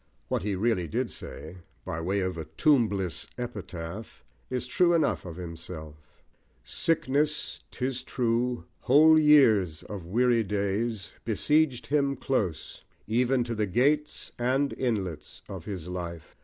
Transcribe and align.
What 0.29 0.41
he 0.41 0.55
really 0.55 0.87
did 0.87 1.11
say, 1.11 1.57
by 1.85 2.01
way 2.01 2.21
of 2.21 2.35
A 2.35 2.45
Tombless 2.45 3.27
Epitaph, 3.37 4.23
is 4.49 4.65
true 4.65 4.95
enough 4.95 5.25
of 5.25 5.35
himself 5.35 5.93
Sickness, 6.63 7.59
'tis 7.69 8.01
true, 8.01 8.65
Whole 8.79 9.19
years 9.19 9.83
of 9.83 10.07
weary 10.07 10.43
days, 10.43 11.13
besieged 11.23 11.85
him 11.85 12.15
close, 12.15 12.83
Even 13.05 13.43
to 13.43 13.53
the 13.53 13.67
gates 13.67 14.31
and 14.39 14.73
inlets 14.73 15.43
of 15.47 15.65
his 15.65 15.87
life! 15.87 16.35